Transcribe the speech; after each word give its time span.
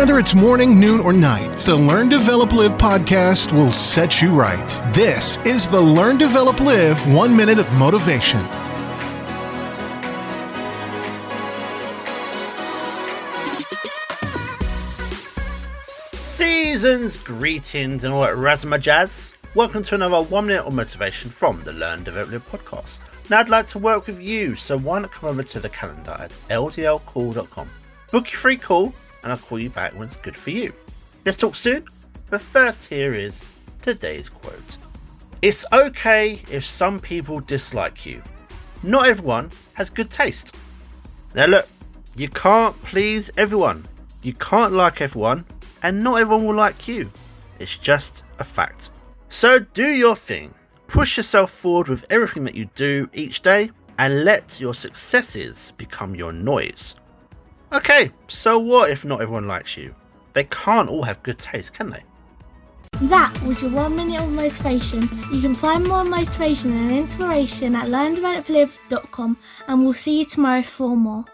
Whether 0.00 0.18
it's 0.18 0.34
morning, 0.34 0.80
noon, 0.80 1.00
or 1.00 1.12
night, 1.12 1.54
the 1.58 1.76
Learn, 1.76 2.08
Develop, 2.08 2.54
Live 2.54 2.78
podcast 2.78 3.52
will 3.52 3.70
set 3.70 4.22
you 4.22 4.30
right. 4.30 4.66
This 4.94 5.36
is 5.44 5.68
the 5.68 5.78
Learn, 5.78 6.16
Develop, 6.16 6.58
Live 6.58 7.06
One 7.12 7.36
Minute 7.36 7.58
of 7.58 7.70
Motivation. 7.74 8.40
Seasons, 16.14 17.18
greetings, 17.20 18.02
and 18.02 18.14
all 18.14 18.22
that 18.22 18.36
razzma 18.36 18.80
jazz. 18.80 19.34
Welcome 19.54 19.82
to 19.82 19.96
another 19.96 20.22
one 20.22 20.46
minute 20.46 20.64
of 20.64 20.72
motivation 20.72 21.30
from 21.30 21.60
the 21.64 21.74
Learn 21.74 22.04
Develop 22.04 22.30
Live 22.30 22.50
podcast. 22.50 23.00
Now, 23.28 23.40
I'd 23.40 23.50
like 23.50 23.66
to 23.66 23.78
work 23.78 24.06
with 24.06 24.18
you, 24.18 24.56
so 24.56 24.78
why 24.78 25.00
not 25.00 25.12
come 25.12 25.28
over 25.28 25.42
to 25.42 25.60
the 25.60 25.68
calendar 25.68 26.16
at 26.18 26.30
ldlcall.com. 26.48 27.68
Book 28.10 28.32
your 28.32 28.40
free 28.40 28.56
call, 28.56 28.94
and 29.22 29.32
I'll 29.32 29.38
call 29.38 29.58
you 29.58 29.70
back 29.70 29.94
when 29.94 30.08
it's 30.08 30.16
good 30.16 30.36
for 30.36 30.50
you. 30.50 30.72
Let's 31.24 31.38
talk 31.38 31.54
soon, 31.54 31.84
but 32.30 32.40
first, 32.40 32.86
here 32.86 33.14
is 33.14 33.46
today's 33.82 34.28
quote 34.28 34.78
It's 35.42 35.64
okay 35.72 36.42
if 36.50 36.64
some 36.64 37.00
people 37.00 37.40
dislike 37.40 38.06
you. 38.06 38.22
Not 38.82 39.08
everyone 39.08 39.50
has 39.74 39.90
good 39.90 40.10
taste. 40.10 40.56
Now, 41.34 41.46
look, 41.46 41.68
you 42.16 42.28
can't 42.28 42.80
please 42.82 43.30
everyone, 43.36 43.84
you 44.22 44.32
can't 44.34 44.72
like 44.72 45.00
everyone, 45.00 45.44
and 45.82 46.02
not 46.02 46.20
everyone 46.20 46.46
will 46.46 46.54
like 46.54 46.88
you. 46.88 47.10
It's 47.58 47.76
just 47.76 48.22
a 48.38 48.44
fact. 48.44 48.90
So 49.28 49.58
do 49.60 49.88
your 49.90 50.16
thing. 50.16 50.54
Push 50.88 51.16
yourself 51.16 51.52
forward 51.52 51.88
with 51.88 52.04
everything 52.10 52.42
that 52.44 52.54
you 52.54 52.64
do 52.74 53.08
each 53.12 53.42
day 53.42 53.70
and 53.98 54.24
let 54.24 54.58
your 54.58 54.74
successes 54.74 55.72
become 55.76 56.14
your 56.14 56.32
noise. 56.32 56.94
Okay, 57.72 58.10
so 58.26 58.58
what 58.58 58.90
if 58.90 59.04
not 59.04 59.20
everyone 59.20 59.46
likes 59.46 59.76
you? 59.76 59.94
They 60.32 60.44
can't 60.44 60.88
all 60.88 61.04
have 61.04 61.22
good 61.22 61.38
taste, 61.38 61.72
can 61.72 61.90
they? 61.90 62.02
That 63.02 63.40
was 63.42 63.62
your 63.62 63.70
one 63.70 63.94
minute 63.94 64.20
of 64.20 64.30
motivation. 64.30 65.02
You 65.32 65.40
can 65.40 65.54
find 65.54 65.86
more 65.86 66.04
motivation 66.04 66.72
and 66.72 66.90
inspiration 66.90 67.76
at 67.76 67.86
learndeveloplive.com 67.86 69.38
and 69.68 69.84
we'll 69.84 69.94
see 69.94 70.18
you 70.18 70.24
tomorrow 70.26 70.62
for 70.62 70.96
more. 70.96 71.24